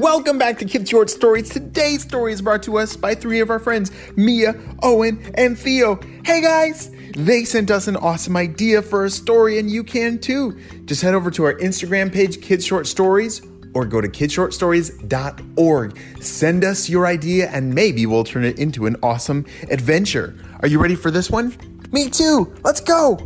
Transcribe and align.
Welcome 0.00 0.38
back 0.38 0.58
to 0.60 0.64
Kids 0.64 0.88
Short 0.88 1.10
Stories. 1.10 1.50
Today's 1.50 2.04
story 2.04 2.32
is 2.32 2.40
brought 2.40 2.62
to 2.62 2.78
us 2.78 2.96
by 2.96 3.14
three 3.14 3.40
of 3.40 3.50
our 3.50 3.58
friends, 3.58 3.92
Mia, 4.16 4.54
Owen, 4.82 5.30
and 5.34 5.58
Theo. 5.58 6.00
Hey 6.24 6.40
guys! 6.40 6.90
They 7.14 7.44
sent 7.44 7.70
us 7.70 7.86
an 7.86 7.96
awesome 7.96 8.34
idea 8.34 8.80
for 8.80 9.04
a 9.04 9.10
story, 9.10 9.58
and 9.58 9.70
you 9.70 9.84
can 9.84 10.18
too. 10.18 10.58
Just 10.86 11.02
head 11.02 11.12
over 11.12 11.30
to 11.32 11.44
our 11.44 11.52
Instagram 11.56 12.10
page, 12.10 12.40
Kids 12.40 12.64
Short 12.64 12.86
Stories, 12.86 13.42
or 13.74 13.84
go 13.84 14.00
to 14.00 14.08
kidshortstories.org. 14.08 15.98
Send 16.22 16.64
us 16.64 16.88
your 16.88 17.06
idea, 17.06 17.50
and 17.50 17.74
maybe 17.74 18.06
we'll 18.06 18.24
turn 18.24 18.46
it 18.46 18.58
into 18.58 18.86
an 18.86 18.96
awesome 19.02 19.44
adventure. 19.70 20.34
Are 20.60 20.68
you 20.68 20.80
ready 20.80 20.94
for 20.94 21.10
this 21.10 21.28
one? 21.28 21.54
Me 21.92 22.08
too! 22.08 22.56
Let's 22.64 22.80
go! 22.80 23.18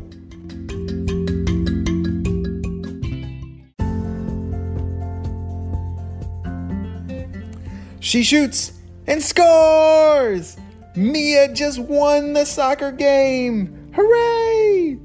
She 8.14 8.22
shoots 8.22 8.74
and 9.08 9.20
scores! 9.20 10.56
Mia 10.94 11.52
just 11.52 11.80
won 11.80 12.32
the 12.32 12.44
soccer 12.44 12.92
game! 12.92 13.90
Hooray! 13.92 15.00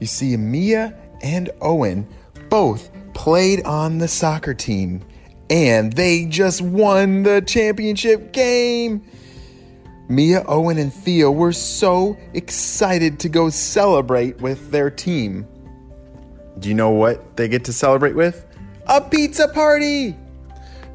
You 0.00 0.06
see, 0.08 0.36
Mia 0.36 0.92
and 1.22 1.50
Owen 1.60 2.04
both 2.48 2.90
played 3.14 3.62
on 3.62 3.98
the 3.98 4.08
soccer 4.08 4.54
team, 4.54 5.04
and 5.50 5.92
they 5.92 6.24
just 6.24 6.62
won 6.62 7.22
the 7.22 7.42
championship 7.42 8.32
game. 8.32 9.04
Mia, 10.08 10.42
Owen, 10.48 10.78
and 10.78 10.92
Theo 10.92 11.30
were 11.30 11.52
so 11.52 12.18
excited 12.34 13.20
to 13.20 13.28
go 13.28 13.50
celebrate 13.50 14.40
with 14.40 14.72
their 14.72 14.90
team. 14.90 15.46
Do 16.58 16.68
you 16.68 16.74
know 16.74 16.90
what 16.90 17.36
they 17.36 17.46
get 17.46 17.64
to 17.66 17.72
celebrate 17.72 18.16
with? 18.16 18.44
A 18.88 19.00
pizza 19.00 19.46
party! 19.46 20.16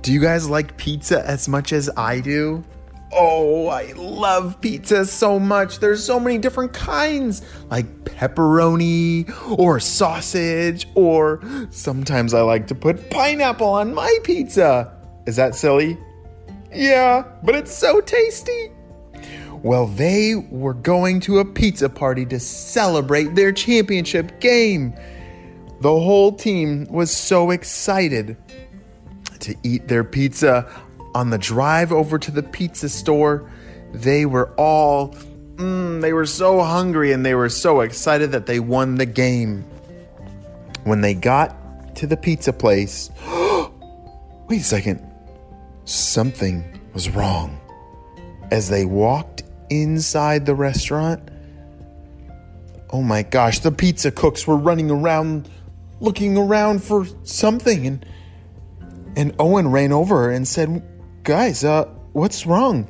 Do 0.08 0.13
you 0.13 0.22
guys 0.22 0.50
like 0.50 0.77
pizza 0.77 1.22
as 1.27 1.50
much 1.50 1.73
as 1.73 1.89
I 1.97 2.22
do? 2.22 2.63
Oh, 3.11 3.67
I 3.67 3.91
love 3.91 4.61
pizza 4.61 5.05
so 5.05 5.38
much. 5.38 5.80
There's 5.80 6.02
so 6.02 6.17
many 6.17 6.38
different 6.38 6.72
kinds, 6.72 7.41
like 7.69 8.05
pepperoni 8.05 9.30
or 9.59 9.81
sausage, 9.81 10.88
or 10.95 11.41
sometimes 11.72 12.33
I 12.33 12.39
like 12.39 12.67
to 12.67 12.73
put 12.73 13.09
pineapple 13.09 13.67
on 13.67 13.94
my 13.94 14.17
pizza. 14.23 14.97
Is 15.25 15.35
that 15.35 15.55
silly? 15.55 15.97
Yeah, 16.73 17.25
but 17.44 17.55
it's 17.55 17.73
so 17.73 18.00
tasty. 18.00 18.72
Well, 19.61 19.88
they 19.88 20.35
were 20.35 20.73
going 20.73 21.19
to 21.19 21.39
a 21.39 21.45
pizza 21.45 21.89
party 21.89 22.25
to 22.28 22.39
celebrate 22.39 23.35
their 23.35 23.52
championship 23.52 24.39
game. 24.39 24.94
The 25.81 25.89
whole 25.91 26.31
team 26.31 26.85
was 26.89 27.11
so 27.11 27.52
excited 27.52 28.38
to 29.41 29.55
eat 29.63 29.88
their 29.88 30.03
pizza. 30.03 30.69
On 31.16 31.30
the 31.30 31.38
drive 31.38 31.91
over 31.91 32.19
to 32.19 32.31
the 32.31 32.43
pizza 32.43 32.89
store, 32.89 33.49
they 33.94 34.25
were 34.25 34.53
all, 34.55 35.16
mm, 35.55 36.02
they 36.02 36.13
were 36.13 36.25
so 36.25 36.61
hungry 36.61 37.11
and 37.11 37.25
they 37.25 37.33
were 37.33 37.49
so 37.49 37.81
excited 37.81 38.31
that 38.31 38.45
they 38.45 38.59
won 38.59 38.95
the 38.95 39.05
game. 39.05 39.63
When 40.83 41.02
they 41.02 41.13
got 41.13 41.95
to 41.97 42.07
the 42.07 42.17
pizza 42.17 42.53
place, 42.53 43.09
wait 44.47 44.61
a 44.61 44.63
second, 44.63 45.03
something 45.85 46.79
was 46.94 47.09
wrong. 47.09 47.59
As 48.51 48.69
they 48.69 48.85
walked 48.85 49.44
inside 49.69 50.45
the 50.45 50.55
restaurant, 50.55 51.29
oh 52.91 53.01
my 53.01 53.23
gosh, 53.23 53.59
the 53.59 53.72
pizza 53.72 54.11
cooks 54.11 54.47
were 54.47 54.55
running 54.55 54.91
around 54.91 55.49
looking 55.99 56.38
around 56.38 56.83
for 56.83 57.05
something 57.23 57.88
and 57.88 58.05
and 59.17 59.35
Owen 59.39 59.69
ran 59.69 59.91
over 59.91 60.29
and 60.29 60.47
said, 60.47 60.83
Guys, 61.23 61.63
uh, 61.63 61.85
what's 62.13 62.45
wrong? 62.45 62.89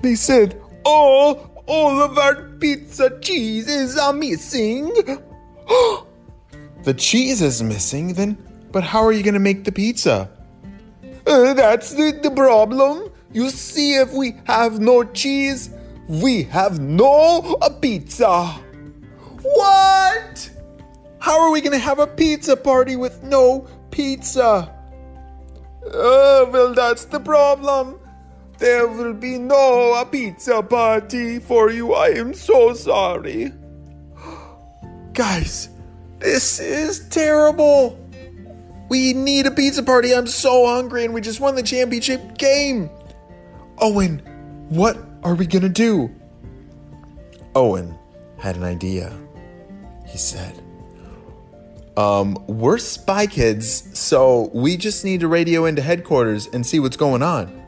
They 0.00 0.14
said, 0.14 0.62
Oh, 0.86 1.50
all 1.66 2.00
of 2.00 2.16
our 2.16 2.44
pizza 2.60 3.18
cheeses 3.20 3.98
are 3.98 4.12
missing. 4.12 4.84
the 6.84 6.94
cheese 6.96 7.42
is 7.42 7.60
missing, 7.60 8.14
then, 8.14 8.38
but 8.70 8.84
how 8.84 9.04
are 9.04 9.10
you 9.10 9.24
going 9.24 9.34
to 9.34 9.40
make 9.40 9.64
the 9.64 9.72
pizza? 9.72 10.30
Uh, 11.26 11.54
that's 11.54 11.92
the, 11.92 12.18
the 12.22 12.30
problem. 12.30 13.10
You 13.32 13.50
see, 13.50 13.96
if 13.96 14.12
we 14.12 14.36
have 14.44 14.78
no 14.78 15.02
cheese, 15.02 15.70
we 16.06 16.44
have 16.44 16.78
no 16.78 17.58
a 17.62 17.70
pizza. 17.70 18.46
What? 19.42 20.50
How 21.18 21.40
are 21.40 21.50
we 21.50 21.60
going 21.60 21.72
to 21.72 21.84
have 21.84 21.98
a 21.98 22.06
pizza 22.06 22.56
party 22.56 22.94
with 22.94 23.24
no 23.24 23.66
pizza? 23.90 24.72
Oh, 25.92 26.48
well, 26.52 26.74
that's 26.74 27.04
the 27.04 27.20
problem. 27.20 27.98
There 28.58 28.88
will 28.88 29.12
be 29.12 29.38
no 29.38 30.02
pizza 30.10 30.62
party 30.62 31.38
for 31.38 31.70
you. 31.70 31.92
I 31.94 32.08
am 32.08 32.32
so 32.34 32.72
sorry. 32.72 33.52
Guys, 35.12 35.68
this 36.18 36.58
is 36.58 37.08
terrible. 37.08 37.98
We 38.88 39.12
need 39.12 39.46
a 39.46 39.50
pizza 39.50 39.82
party. 39.82 40.14
I'm 40.14 40.26
so 40.26 40.66
hungry 40.66 41.04
and 41.04 41.12
we 41.12 41.20
just 41.20 41.40
won 41.40 41.54
the 41.54 41.62
championship 41.62 42.38
game. 42.38 42.88
Owen, 43.78 44.18
what 44.68 44.96
are 45.22 45.34
we 45.34 45.46
gonna 45.46 45.68
do? 45.68 46.10
Owen 47.54 47.98
had 48.38 48.56
an 48.56 48.64
idea. 48.64 49.12
He 50.06 50.18
said, 50.18 50.62
um, 51.96 52.36
we're 52.46 52.78
spy 52.78 53.26
kids, 53.26 53.98
so 53.98 54.50
we 54.52 54.76
just 54.76 55.04
need 55.04 55.20
to 55.20 55.28
radio 55.28 55.64
into 55.64 55.82
headquarters 55.82 56.46
and 56.48 56.66
see 56.66 56.78
what's 56.78 56.96
going 56.96 57.22
on. 57.22 57.62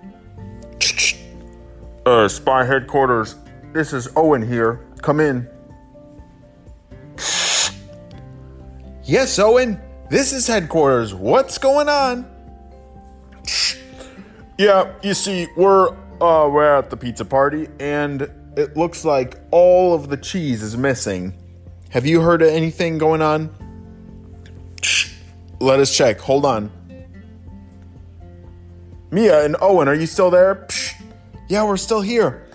Uh, 2.05 2.29
spy 2.29 2.65
headquarters. 2.65 3.37
This 3.73 3.93
is 3.93 4.09
Owen 4.17 4.47
here. 4.47 4.87
Come 5.03 5.21
in. 5.21 5.49
Yes, 9.05 9.39
Owen, 9.39 9.81
this 10.11 10.33
is 10.35 10.47
headquarters. 10.47 11.15
What's 11.15 11.57
going 11.57 11.89
on? 11.89 12.27
Yeah, 14.59 14.93
you 15.03 15.15
see, 15.15 15.47
we're 15.57 15.89
uh 16.21 16.49
we're 16.51 16.79
at 16.79 16.91
the 16.91 16.97
pizza 16.97 17.25
party 17.25 17.69
and 17.79 18.23
it 18.57 18.77
looks 18.77 19.05
like 19.05 19.39
all 19.51 19.95
of 19.95 20.09
the 20.09 20.17
cheese 20.17 20.63
is 20.63 20.77
missing. 20.77 21.33
Have 21.91 22.05
you 22.05 22.21
heard 22.21 22.43
of 22.43 22.49
anything 22.49 22.99
going 22.99 23.23
on? 23.23 23.55
Let 25.61 25.81
us 25.81 25.95
check. 25.95 26.21
Hold 26.21 26.45
on. 26.45 26.71
Mia 29.11 29.45
and 29.45 29.57
Owen, 29.61 29.89
are 29.89 29.95
you 29.95 30.07
still 30.07 30.31
there? 30.31 30.69
Yeah, 31.49 31.65
we're 31.65 31.79
still 31.79 32.03
here. 32.03 32.47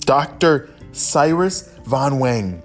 Dr. 0.00 0.70
Cyrus 0.92 1.68
Von 1.84 2.18
Wang. 2.18 2.62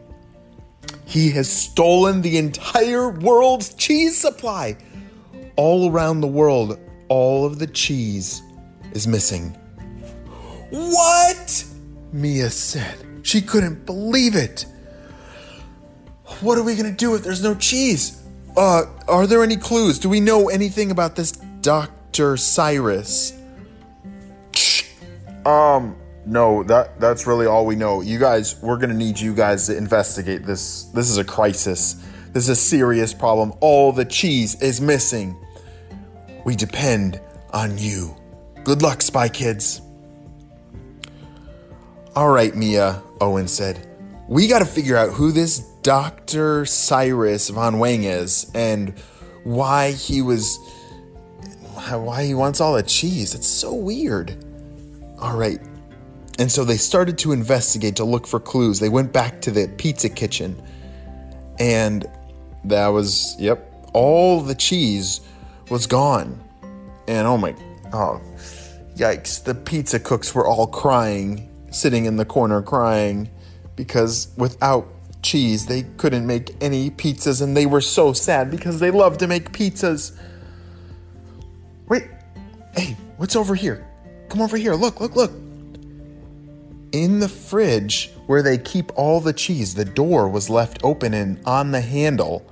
He 1.06 1.32
has 1.32 1.52
stolen 1.52 2.22
the 2.22 2.38
entire 2.38 3.10
world's 3.10 3.74
cheese 3.74 4.18
supply. 4.18 4.78
All 5.56 5.92
around 5.92 6.22
the 6.22 6.28
world, 6.28 6.80
all 7.10 7.46
of 7.46 7.60
the 7.60 7.68
cheese 7.68 8.42
is 8.94 9.08
missing. 9.08 9.50
What? 10.70 11.66
Mia 12.12 12.50
said. 12.50 12.98
She 13.22 13.42
couldn't 13.42 13.86
believe 13.86 14.36
it. 14.36 14.66
What 16.42 16.58
are 16.58 16.64
we 16.64 16.76
going 16.76 16.90
to 16.90 16.98
do 16.98 17.16
if 17.16 17.24
there's 17.24 17.44
no 17.44 17.56
cheese? 17.56 18.23
Uh, 18.56 18.86
are 19.08 19.26
there 19.26 19.44
any 19.44 19.58
clues? 19.58 19.98
Do 19.98 20.10
we 20.10 20.20
know 20.20 20.50
anything 20.50 20.92
about 20.92 21.16
this 21.16 21.32
Dr. 21.32 22.38
Cyrus? 22.38 23.34
Um, 25.46 25.98
no, 26.26 26.64
that 26.64 27.00
that's 27.00 27.28
really 27.28 27.46
all 27.48 27.66
we 27.66 27.76
know. 27.76 28.02
You 28.02 28.20
guys, 28.20 28.62
we're 28.62 28.78
gonna 28.78 28.94
need 28.94 29.20
you 29.20 29.34
guys 29.34 29.68
to 29.68 29.78
investigate 29.78 30.46
this. 30.46 30.84
This 30.86 31.10
is 31.10 31.18
a 31.18 31.24
crisis. 31.24 31.96
This 32.32 32.44
is 32.44 32.50
a 32.50 32.56
serious 32.56 33.14
problem. 33.14 33.54
All 33.60 33.92
the 33.92 34.06
cheese 34.06 34.62
is 34.62 34.80
missing. 34.80 35.36
We 36.46 36.56
depend 36.56 37.20
on 37.52 37.78
you. 37.78 38.16
Good 38.64 38.82
luck, 38.82 39.02
Spy 39.02 39.30
Kids. 39.30 39.82
All 42.16 42.30
right, 42.30 42.56
Mia, 42.56 43.02
Owen 43.20 43.48
said. 43.48 43.88
We 44.28 44.48
gotta 44.48 44.66
figure 44.66 44.96
out 44.96 45.10
who 45.10 45.32
this 45.32 45.73
Dr. 45.84 46.66
Cyrus 46.66 47.50
Von 47.50 47.78
Wang 47.78 48.06
is 48.06 48.50
and 48.56 48.98
why 49.44 49.92
he 49.92 50.22
was. 50.22 50.58
why 51.92 52.24
he 52.24 52.34
wants 52.34 52.62
all 52.62 52.74
the 52.74 52.84
cheese. 52.84 53.36
It's 53.36 53.48
so 53.48 53.74
weird. 53.74 54.36
All 55.20 55.36
right. 55.36 55.60
And 56.40 56.52
so 56.52 56.64
they 56.64 56.78
started 56.78 57.18
to 57.20 57.32
investigate 57.32 57.98
to 57.98 58.06
look 58.06 58.26
for 58.26 58.40
clues. 58.40 58.80
They 58.80 58.90
went 58.90 59.14
back 59.14 59.42
to 59.42 59.52
the 59.52 59.68
pizza 59.78 60.10
kitchen. 60.10 60.60
And 61.60 62.06
that 62.66 62.88
was, 62.88 63.36
yep, 63.38 63.70
all 63.94 64.42
the 64.42 64.56
cheese 64.56 65.22
was 65.70 65.86
gone. 65.86 66.42
And 67.08 67.28
oh 67.28 67.38
my, 67.38 67.56
oh, 67.94 68.22
yikes. 68.96 69.44
The 69.44 69.54
pizza 69.54 70.00
cooks 70.00 70.34
were 70.34 70.48
all 70.48 70.66
crying, 70.66 71.50
sitting 71.72 72.06
in 72.06 72.16
the 72.16 72.26
corner 72.26 72.62
crying 72.62 73.30
because 73.76 74.30
without 74.38 74.88
cheese, 75.24 75.66
they 75.66 75.84
couldn't 75.98 76.28
make 76.28 76.56
any 76.62 76.92
pizzas. 76.92 77.42
And 77.42 77.58
they 77.58 77.66
were 77.66 77.82
so 77.82 78.14
sad 78.14 78.52
because 78.52 78.80
they 78.80 78.92
love 78.92 79.18
to 79.20 79.28
make 79.28 79.52
pizzas. 79.52 80.16
Wait, 81.88 82.08
hey, 82.76 82.96
what's 83.18 83.36
over 83.36 83.56
here? 83.56 83.88
Come 84.30 84.42
over 84.42 84.58
here. 84.58 84.74
Look, 84.74 85.02
look, 85.02 85.16
look. 85.16 85.32
In 86.92 87.20
the 87.20 87.30
fridge 87.30 88.12
where 88.28 88.44
they 88.44 88.58
keep 88.58 88.92
all 88.96 89.20
the 89.20 89.34
cheese, 89.34 89.76
the 89.76 89.86
door 89.86 90.30
was 90.30 90.50
left 90.50 90.80
open 90.84 91.14
and 91.14 91.40
on 91.46 91.72
the 91.72 91.82
handle, 91.82 92.46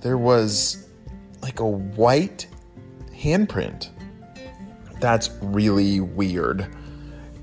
there 0.00 0.18
was 0.18 0.88
like 1.42 1.60
a 1.60 1.66
white 1.66 2.46
handprint. 3.14 3.90
That's 5.00 5.30
really 5.40 6.00
weird. 6.00 6.66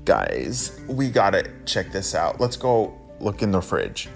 Guys, 0.04 0.78
we 0.86 1.08
gotta 1.08 1.50
check 1.64 1.92
this 1.92 2.14
out. 2.14 2.40
Let's 2.40 2.56
go 2.56 2.98
look 3.20 3.42
in 3.42 3.52
the 3.52 3.60
fridge. 3.60 4.08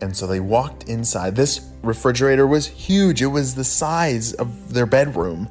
And 0.00 0.16
so 0.16 0.26
they 0.26 0.40
walked 0.40 0.84
inside. 0.84 1.34
This 1.34 1.68
refrigerator 1.82 2.46
was 2.46 2.66
huge, 2.66 3.22
it 3.22 3.26
was 3.26 3.54
the 3.54 3.64
size 3.64 4.32
of 4.34 4.72
their 4.72 4.86
bedroom. 4.86 5.48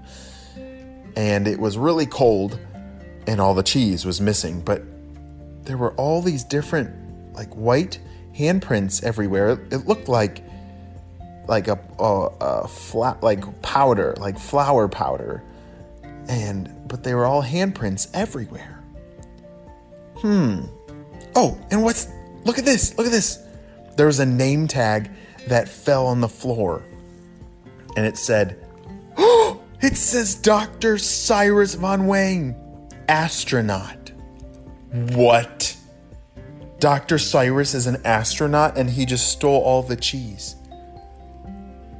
And 1.16 1.48
it 1.48 1.60
was 1.60 1.78
really 1.78 2.06
cold, 2.06 2.60
and 3.26 3.42
all 3.42 3.54
the 3.54 3.64
cheese 3.64 4.06
was 4.06 4.22
missing. 4.22 4.62
But 4.62 4.84
there 5.64 5.78
were 5.78 5.94
all 5.94 6.22
these 6.22 6.44
different, 6.44 6.94
like 7.34 7.54
white 7.56 8.00
handprints 8.38 9.04
everywhere. 9.04 9.60
It 9.72 9.88
looked 9.88 10.08
like 10.08 10.44
like 11.48 11.68
a, 11.68 11.80
a, 12.00 12.28
a 12.42 12.68
flat 12.68 13.24
like 13.24 13.62
powder 13.62 14.14
like 14.18 14.38
flour 14.38 14.88
powder 14.88 15.44
and 16.28 16.74
but 16.88 17.04
they 17.04 17.14
were 17.14 17.26
all 17.26 17.42
handprints 17.42 18.10
everywhere 18.14 18.84
hmm 20.18 20.62
oh 21.36 21.58
and 21.72 21.84
what's 21.84 22.08
look 22.48 22.58
at 22.58 22.66
this 22.66 22.98
look 22.98 23.06
at 23.06 23.12
this 23.12 23.44
there 23.96 24.08
was 24.08 24.20
a 24.20 24.26
name 24.26 24.68
tag 24.68 25.12
that 25.48 25.70
fell 25.70 26.08
on 26.08 26.22
the 26.22 26.28
floor 26.30 26.84
and 27.96 28.06
it 28.06 28.18
said 28.18 28.58
oh 29.18 29.62
it 29.82 29.96
says 29.96 30.34
dr 30.36 30.98
cyrus 30.98 31.76
von 31.76 32.08
wang 32.08 32.56
astronaut 33.08 34.12
what 35.12 35.78
dr 36.80 37.18
cyrus 37.20 37.76
is 37.76 37.86
an 37.86 38.02
astronaut 38.06 38.78
and 38.78 38.90
he 38.90 39.06
just 39.06 39.32
stole 39.32 39.62
all 39.62 39.84
the 39.84 39.96
cheese 39.96 40.56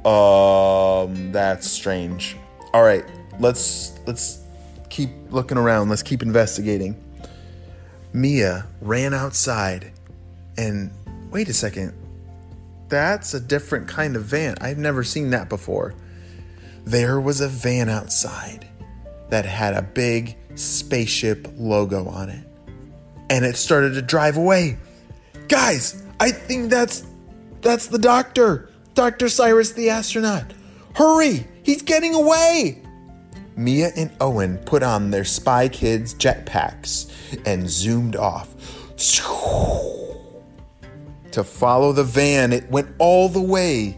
um, 0.08 1.32
that's 1.32 1.68
strange. 1.70 2.36
All 2.72 2.82
right, 2.82 3.04
let's 3.38 3.98
let's 4.06 4.42
keep 4.88 5.10
looking 5.30 5.58
around. 5.58 5.90
Let's 5.90 6.02
keep 6.02 6.22
investigating. 6.22 6.96
Mia 8.14 8.66
ran 8.80 9.12
outside 9.12 9.92
and 10.58 10.90
wait 11.30 11.48
a 11.48 11.54
second. 11.54 11.94
That's 12.88 13.32
a 13.32 13.40
different 13.40 13.88
kind 13.88 14.16
of 14.16 14.24
van. 14.24 14.56
I've 14.60 14.78
never 14.78 15.04
seen 15.04 15.30
that 15.30 15.48
before. 15.48 15.94
There 16.84 17.20
was 17.20 17.40
a 17.40 17.48
van 17.48 17.88
outside 17.88 18.66
that 19.30 19.44
had 19.44 19.74
a 19.74 19.82
big 19.82 20.36
spaceship 20.54 21.48
logo 21.56 22.08
on 22.08 22.30
it. 22.30 22.44
And 23.30 23.44
it 23.44 23.56
started 23.56 23.94
to 23.94 24.02
drive 24.02 24.36
away. 24.36 24.78
Guys, 25.48 26.02
I 26.18 26.30
think 26.30 26.70
that's 26.70 27.04
that's 27.60 27.86
the 27.88 27.98
doctor. 27.98 28.70
Dr. 28.94 29.28
Cyrus 29.28 29.72
the 29.72 29.90
astronaut. 29.90 30.52
Hurry! 30.94 31.46
He's 31.62 31.82
getting 31.82 32.14
away! 32.14 32.82
Mia 33.54 33.90
and 33.96 34.10
Owen 34.20 34.58
put 34.58 34.82
on 34.82 35.10
their 35.10 35.24
Spy 35.24 35.68
Kids 35.68 36.14
jetpacks 36.14 37.10
and 37.44 37.68
zoomed 37.68 38.16
off. 38.16 38.54
To 41.38 41.44
follow 41.44 41.92
the 41.92 42.02
van, 42.02 42.52
it 42.52 42.68
went 42.68 42.88
all 42.98 43.28
the 43.28 43.40
way 43.40 43.96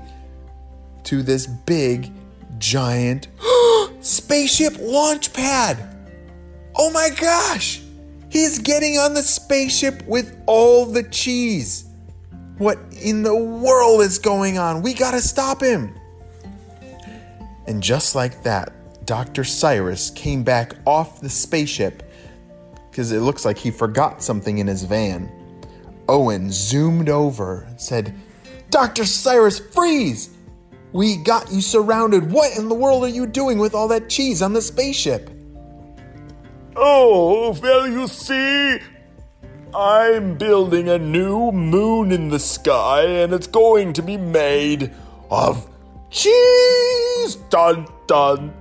to 1.04 1.22
this 1.22 1.46
big, 1.46 2.12
giant 2.58 3.28
spaceship 4.00 4.76
launch 4.78 5.32
pad. 5.32 5.78
Oh 6.76 6.90
my 6.90 7.08
gosh! 7.19 7.81
He's 8.28 8.58
getting 8.58 8.98
on 8.98 9.14
the 9.14 9.22
spaceship 9.22 10.06
with 10.06 10.38
all 10.44 10.84
the 10.84 11.02
cheese. 11.04 11.87
What 12.58 12.76
in 13.00 13.22
the 13.22 13.34
world 13.34 14.02
is 14.02 14.19
going 14.19 14.58
on? 14.58 14.82
We 14.82 14.92
gotta 14.92 15.22
stop 15.22 15.62
him. 15.62 15.98
And 17.66 17.82
just 17.82 18.14
like 18.14 18.42
that, 18.42 19.06
Dr. 19.06 19.44
Cyrus 19.44 20.10
came 20.10 20.42
back 20.42 20.75
off 20.84 21.22
the 21.22 21.31
spaceship 21.31 22.02
because 22.90 23.12
it 23.12 23.20
looks 23.20 23.46
like 23.46 23.56
he 23.56 23.70
forgot 23.70 24.22
something 24.22 24.58
in 24.58 24.66
his 24.66 24.82
van. 24.82 25.39
Owen 26.10 26.50
zoomed 26.50 27.08
over 27.08 27.62
and 27.68 27.80
said, 27.80 28.12
Dr. 28.68 29.04
Cyrus, 29.04 29.60
freeze! 29.60 30.30
We 30.92 31.16
got 31.16 31.52
you 31.52 31.60
surrounded. 31.60 32.32
What 32.32 32.58
in 32.58 32.68
the 32.68 32.74
world 32.74 33.04
are 33.04 33.08
you 33.08 33.28
doing 33.28 33.58
with 33.58 33.74
all 33.74 33.86
that 33.88 34.10
cheese 34.10 34.42
on 34.42 34.52
the 34.52 34.60
spaceship? 34.60 35.30
Oh, 36.74 37.56
well, 37.62 37.86
you 37.86 38.08
see, 38.08 38.78
I'm 39.72 40.36
building 40.36 40.88
a 40.88 40.98
new 40.98 41.52
moon 41.52 42.10
in 42.10 42.28
the 42.28 42.40
sky, 42.40 43.02
and 43.04 43.32
it's 43.32 43.46
going 43.46 43.92
to 43.92 44.02
be 44.02 44.16
made 44.16 44.92
of 45.30 45.70
cheese. 46.10 47.36
Dun 47.50 47.86
dun. 48.08 48.52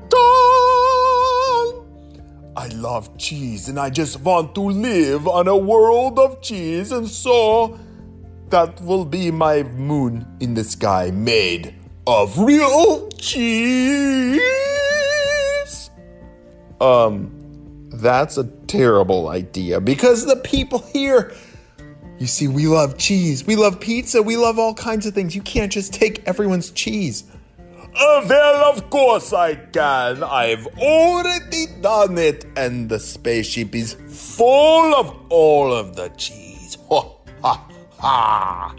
I 2.60 2.68
love 2.68 3.18
cheese, 3.18 3.70
and 3.70 3.80
I 3.80 3.90
just 3.90 4.20
want 4.20 4.54
to 4.56 4.62
live 4.62 5.30
on 5.30 5.48
a 5.48 5.56
world 5.56 6.20
of 6.20 6.42
cheese, 6.42 6.92
and 6.92 7.08
so 7.08 7.80
that 8.50 8.82
will 8.82 9.06
be 9.06 9.32
my 9.32 9.64
moon 9.64 10.28
in 10.42 10.56
the 10.56 10.66
sky 10.66 11.10
made 11.10 11.74
of 12.06 12.38
real 12.38 13.08
cheese. 13.12 14.42
Um, 16.82 17.32
that's 17.94 18.38
a 18.38 18.44
terrible 18.68 19.30
idea 19.30 19.80
because 19.80 20.26
the 20.26 20.36
people 20.36 20.80
here. 20.80 21.34
You 22.18 22.28
see, 22.28 22.50
we 22.50 22.68
love 22.68 22.98
cheese, 22.98 23.48
we 23.48 23.56
love 23.56 23.80
pizza, 23.80 24.22
we 24.22 24.36
love 24.36 24.60
all 24.60 24.74
kinds 24.74 25.06
of 25.06 25.14
things. 25.14 25.34
You 25.34 25.42
can't 25.42 25.72
just 25.72 25.94
take 25.94 26.28
everyone's 26.28 26.72
cheese. 26.72 27.24
Uh, 27.96 28.26
well, 28.30 28.72
of 28.72 28.90
course 28.90 29.34
I 29.34 29.56
can. 29.56 30.24
I've 30.24 30.68
already 30.78 31.66
done 31.82 32.18
it, 32.18 32.46
and 32.56 32.90
the 32.90 33.00
spaceship 33.00 33.76
is 33.76 33.94
full 33.94 34.96
of 34.96 35.16
all 35.30 35.74
of 35.74 35.96
the 35.96 36.10
cheese. 36.10 36.78
Ha 37.42 37.66
ha 37.98 38.76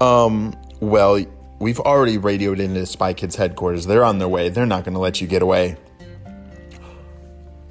ha. 0.00 0.24
Um, 0.26 0.54
well, 0.80 1.24
we've 1.58 1.80
already 1.80 2.18
radioed 2.18 2.60
into 2.60 2.86
Spy 2.86 3.14
Kids 3.14 3.34
headquarters. 3.36 3.86
They're 3.86 4.04
on 4.04 4.18
their 4.18 4.28
way. 4.28 4.48
They're 4.48 4.64
not 4.64 4.84
going 4.84 4.94
to 4.94 5.00
let 5.00 5.20
you 5.20 5.26
get 5.26 5.42
away. 5.42 5.76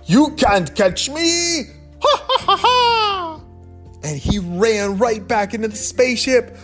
You 0.06 0.32
can't 0.32 0.74
catch 0.75 1.10
me! 1.10 1.63
Ha 2.01 2.25
ha 2.28 2.38
ha 2.40 2.58
ha! 2.58 3.42
And 4.04 4.18
he 4.18 4.40
ran 4.40 4.98
right 4.98 5.25
back 5.25 5.54
into 5.54 5.70
the 5.70 5.75
spaceship. 5.75 6.58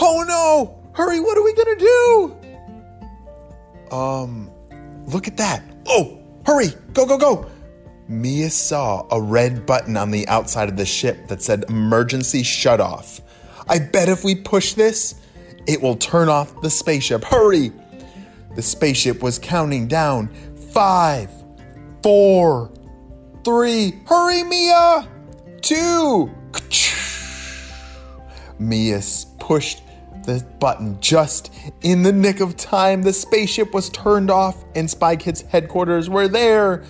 Oh 0.00 0.24
no! 0.26 0.90
Hurry, 0.94 1.20
what 1.20 1.38
are 1.38 1.44
we 1.44 1.54
gonna 1.54 1.76
do? 1.76 2.37
Um, 3.92 4.50
look 5.06 5.28
at 5.28 5.36
that. 5.36 5.62
Oh, 5.86 6.20
hurry, 6.46 6.68
go, 6.92 7.06
go, 7.06 7.18
go. 7.18 7.50
Mia 8.08 8.48
saw 8.48 9.06
a 9.10 9.20
red 9.20 9.66
button 9.66 9.96
on 9.96 10.10
the 10.10 10.26
outside 10.28 10.68
of 10.68 10.76
the 10.76 10.86
ship 10.86 11.28
that 11.28 11.42
said 11.42 11.64
emergency 11.68 12.42
shut 12.42 12.80
off. 12.80 13.20
I 13.68 13.78
bet 13.78 14.08
if 14.08 14.24
we 14.24 14.34
push 14.34 14.72
this, 14.72 15.14
it 15.66 15.82
will 15.82 15.96
turn 15.96 16.28
off 16.30 16.60
the 16.62 16.70
spaceship. 16.70 17.22
Hurry! 17.22 17.70
The 18.56 18.62
spaceship 18.62 19.22
was 19.22 19.38
counting 19.38 19.86
down 19.88 20.28
five, 20.72 21.30
four, 22.02 22.72
three. 23.44 24.00
Hurry, 24.06 24.42
Mia! 24.42 25.06
Two. 25.60 26.30
Mia 28.58 29.00
pushed 29.38 29.82
the 30.28 30.44
button 30.60 31.00
just 31.00 31.50
in 31.80 32.02
the 32.02 32.12
nick 32.12 32.40
of 32.40 32.54
time. 32.54 33.02
The 33.02 33.14
spaceship 33.14 33.72
was 33.72 33.88
turned 33.88 34.30
off, 34.30 34.62
and 34.74 34.88
Spy 34.88 35.16
Kids 35.16 35.40
headquarters 35.40 36.10
were 36.10 36.28
there. 36.28 36.84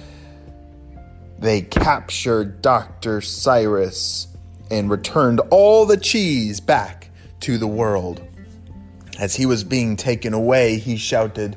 They 1.39 1.61
captured 1.63 2.61
Dr. 2.63 3.21
Cyrus 3.21 4.27
and 4.73 4.91
returned 4.91 5.39
all 5.51 5.87
the 5.87 5.97
cheese 5.97 6.59
back 6.59 7.11
to 7.41 7.59
the 7.59 7.69
world. 7.69 8.21
As 9.21 9.37
he 9.37 9.47
was 9.47 9.63
being 9.63 9.95
taken 9.95 10.35
away, 10.35 10.79
he 10.79 10.97
shouted, 10.97 11.57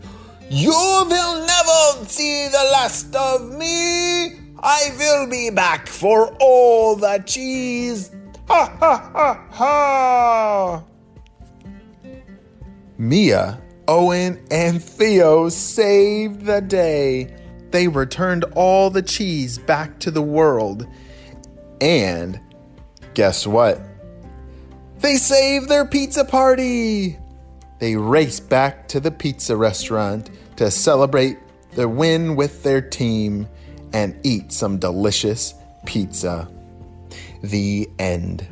You 0.51 0.69
will 0.69 1.45
never 1.47 2.05
see 2.07 2.47
the 2.47 2.69
last 2.71 3.15
of 3.15 3.57
me! 3.57 4.38
I 4.63 4.91
will 5.00 5.27
be 5.27 5.50
back 5.50 5.88
for 5.88 6.35
all 6.39 6.95
the 6.95 7.23
cheese. 7.25 8.11
Ha 8.47 8.75
ha 8.79 9.11
ha 9.13 9.45
ha. 9.50 10.83
Mia, 13.01 13.60
Owen, 13.88 14.46
and 14.51 14.79
Theo 14.81 15.50
saved 15.50 16.46
the 16.46 16.62
day. 16.62 17.36
They 17.72 17.88
returned 17.88 18.43
all 18.53 18.91
the 18.91 19.01
cheese 19.01 19.58
back 19.58 19.98
to 20.01 20.12
the 20.12 20.22
world. 20.22 20.86
And 21.81 22.39
guess 23.15 23.48
what? 23.48 23.81
They 25.00 25.15
saved 25.15 25.67
their 25.67 25.84
pizza 25.84 26.24
party. 26.24 27.17
They 27.79 27.96
raced 27.96 28.50
back 28.50 28.88
to 28.89 29.00
the 29.00 29.10
pizza 29.10 29.58
restaurant 29.58 30.29
to 30.58 30.70
celebrate 30.70 31.39
the 31.72 31.89
win 31.89 32.36
with 32.36 32.62
their 32.62 32.81
team 32.81 33.48
and 33.93 34.15
eat 34.22 34.51
some 34.51 34.77
delicious 34.77 35.55
pizza. 35.88 36.48
The 37.41 37.89
end. 37.98 38.48